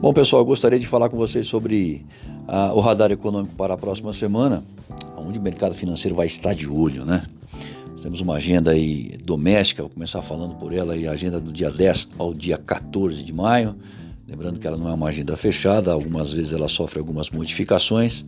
[0.00, 2.06] Bom, pessoal, gostaria de falar com vocês sobre
[2.48, 4.64] uh, o radar econômico para a próxima semana,
[5.14, 7.22] onde o mercado financeiro vai estar de olho, né?
[8.00, 11.70] temos uma agenda aí doméstica, vou começar falando por ela aí, a agenda do dia
[11.70, 13.76] 10 ao dia 14 de maio.
[14.26, 18.24] Lembrando que ela não é uma agenda fechada, algumas vezes ela sofre algumas modificações,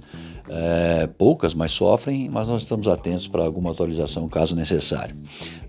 [0.51, 5.17] é, poucas, mas sofrem, mas nós estamos atentos para alguma atualização caso necessário.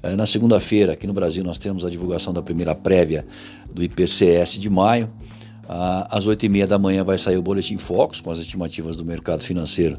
[0.02, 3.26] É, na segunda-feira, aqui no Brasil, nós temos a divulgação da primeira prévia
[3.74, 5.10] do IPCS de maio.
[5.68, 9.98] Às 8h30 da manhã vai sair o Boletim Focus com as estimativas do mercado financeiro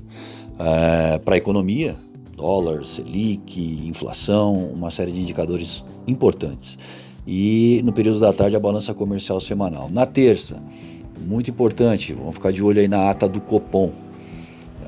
[0.59, 1.96] é, para a economia,
[2.37, 6.78] dólar, Selic, inflação, uma série de indicadores importantes.
[7.27, 9.88] E no período da tarde a balança comercial semanal.
[9.90, 10.62] Na terça,
[11.20, 13.90] muito importante, vamos ficar de olho aí na ata do Copom.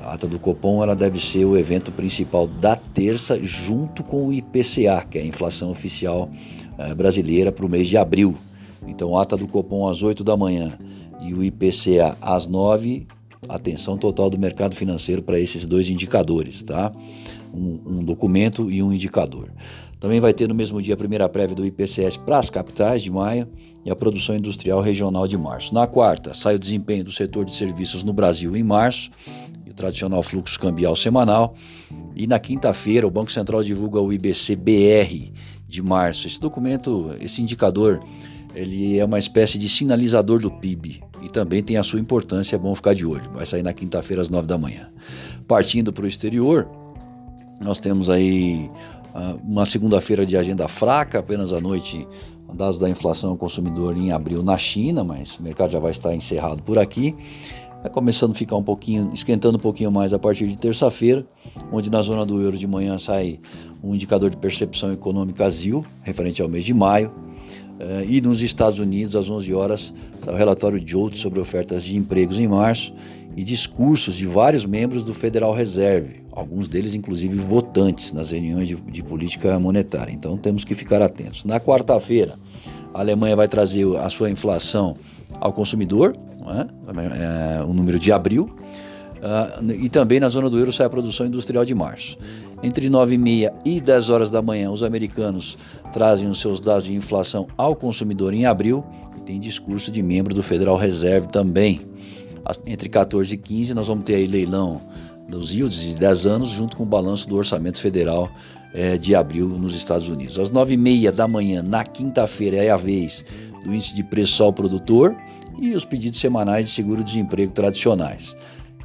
[0.03, 4.33] A ata do Copom ela deve ser o evento principal da terça, junto com o
[4.33, 6.29] IPCA, que é a inflação oficial
[6.77, 8.37] eh, brasileira para o mês de abril.
[8.85, 10.77] Então, ata do Copom às 8 da manhã
[11.21, 13.07] e o IPCA às 9,
[13.47, 16.91] atenção total do mercado financeiro para esses dois indicadores, tá?
[17.53, 19.51] Um, um, documento e um indicador.
[19.99, 23.09] Também vai ter no mesmo dia a primeira prévia do IPCS para as capitais de
[23.09, 23.47] maio
[23.83, 25.73] e a produção industrial regional de março.
[25.73, 29.09] Na quarta, sai o desempenho do setor de serviços no Brasil em março
[29.65, 31.55] e o tradicional fluxo cambial semanal.
[32.15, 35.31] E na quinta-feira, o Banco Central divulga o IBC-BR
[35.67, 36.27] de março.
[36.27, 37.99] Esse documento, esse indicador
[38.57, 42.59] ele é uma espécie de sinalizador do PIB e também tem a sua importância, é
[42.59, 43.29] bom ficar de olho.
[43.33, 44.89] Vai sair na quinta-feira às nove da manhã.
[45.47, 46.67] Partindo para o exterior,
[47.61, 48.69] nós temos aí
[49.13, 52.07] uh, uma segunda-feira de agenda fraca, apenas à noite
[52.53, 56.15] dados da inflação ao consumidor em abril na China, mas o mercado já vai estar
[56.15, 57.13] encerrado por aqui.
[57.81, 61.23] Vai começando a ficar um pouquinho, esquentando um pouquinho mais a partir de terça-feira,
[61.71, 63.39] onde na zona do euro de manhã sai
[63.83, 67.11] um indicador de percepção econômica ZIL, referente ao mês de maio.
[67.79, 69.93] Uh, e nos Estados Unidos, às 11 horas,
[70.25, 72.91] o relatório JOLT sobre ofertas de empregos em março
[73.35, 78.75] e discursos de vários membros do Federal Reserve, alguns deles inclusive votantes nas reuniões de,
[78.75, 80.11] de política monetária.
[80.11, 81.45] Então temos que ficar atentos.
[81.45, 82.39] Na quarta-feira,
[82.93, 84.95] a Alemanha vai trazer a sua inflação
[85.39, 86.15] ao consumidor,
[86.47, 87.59] é?
[87.59, 88.55] É, o número de abril,
[89.17, 92.17] uh, e também na zona do euro sai a produção industrial de março.
[92.63, 95.57] Entre 9 e meia e 10 horas da manhã, os americanos
[95.91, 98.83] trazem os seus dados de inflação ao consumidor em abril
[99.17, 101.81] e tem discurso de membro do Federal Reserve também.
[102.65, 104.81] Entre 14 e 15, nós vamos ter aí leilão
[105.27, 108.31] dos yields de 10 anos, junto com o balanço do orçamento federal
[108.73, 110.39] é, de abril nos Estados Unidos.
[110.39, 113.25] Às 9 e meia da manhã, na quinta-feira, é a vez
[113.63, 115.15] do índice de preço ao produtor
[115.59, 118.35] e os pedidos semanais de seguro-desemprego tradicionais.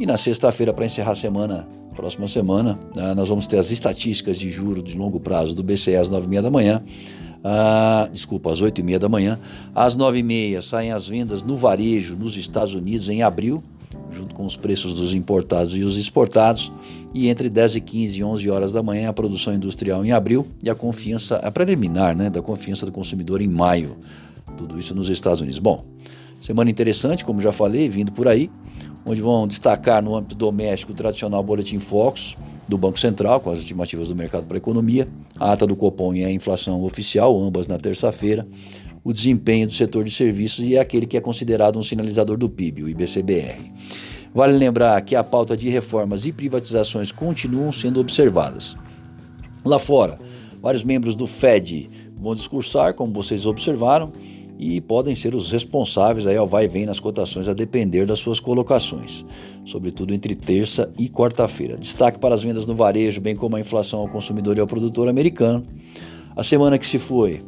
[0.00, 4.38] E na sexta-feira, para encerrar a semana, próxima semana, uh, nós vamos ter as estatísticas
[4.38, 6.82] de juros de longo prazo do BCE às 9h30 da manhã.
[7.44, 9.38] Uh, desculpa, às 8h30 da manhã.
[9.74, 13.62] Às 9h30 saem as vendas no varejo nos Estados Unidos em abril,
[14.10, 16.72] junto com os preços dos importados e os exportados.
[17.12, 20.46] E entre 10 e 15 e 11 horas da manhã, a produção industrial em abril
[20.64, 23.98] e a confiança, a preliminar né, da confiança do consumidor em maio.
[24.56, 25.58] Tudo isso nos Estados Unidos.
[25.58, 25.84] Bom,
[26.40, 28.50] semana interessante, como já falei, vindo por aí
[29.04, 32.36] onde vão destacar no âmbito doméstico o tradicional Boletim Focus
[32.68, 35.08] do Banco Central, com as estimativas do mercado para a economia,
[35.38, 38.46] a ata do Copom e a inflação oficial, ambas na terça-feira,
[39.04, 42.84] o desempenho do setor de serviços e aquele que é considerado um sinalizador do PIB,
[42.84, 43.72] o IBCBR.
[44.34, 48.76] Vale lembrar que a pauta de reformas e privatizações continuam sendo observadas.
[49.64, 50.18] Lá fora,
[50.62, 54.12] vários membros do Fed vão discursar, como vocês observaram,
[54.62, 58.20] e podem ser os responsáveis aí ao vai e vem nas cotações a depender das
[58.20, 59.24] suas colocações,
[59.64, 61.76] sobretudo entre terça e quarta-feira.
[61.76, 65.08] Destaque para as vendas no varejo, bem como a inflação ao consumidor e ao produtor
[65.08, 65.64] americano.
[66.36, 67.42] A semana que se foi,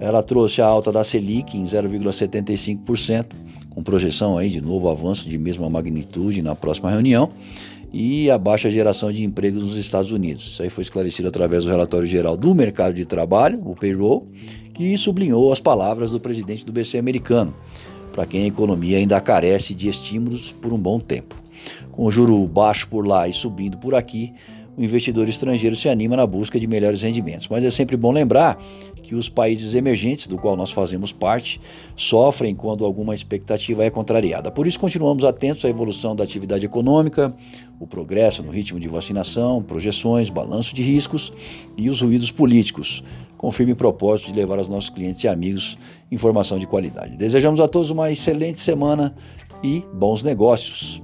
[0.00, 3.26] ela trouxe a alta da Selic em 0,75%,
[3.70, 7.30] com projeção aí de novo avanço de mesma magnitude na próxima reunião
[7.92, 10.46] e a baixa geração de empregos nos Estados Unidos.
[10.46, 14.26] Isso aí foi esclarecido através do relatório geral do mercado de trabalho, o payroll,
[14.74, 17.54] que sublinhou as palavras do presidente do BC americano,
[18.12, 21.34] para quem a economia ainda carece de estímulos por um bom tempo.
[21.90, 24.34] Com o juro baixo por lá e subindo por aqui,
[24.76, 27.48] o investidor estrangeiro se anima na busca de melhores rendimentos.
[27.48, 28.58] Mas é sempre bom lembrar
[29.02, 31.60] que os países emergentes, do qual nós fazemos parte,
[31.94, 34.50] sofrem quando alguma expectativa é contrariada.
[34.50, 37.34] Por isso, continuamos atentos à evolução da atividade econômica,
[37.78, 41.32] o progresso no ritmo de vacinação, projeções, balanço de riscos
[41.76, 43.02] e os ruídos políticos,
[43.36, 45.78] com firme propósito de levar aos nossos clientes e amigos
[46.10, 47.16] informação de qualidade.
[47.16, 49.14] Desejamos a todos uma excelente semana
[49.62, 51.02] e bons negócios.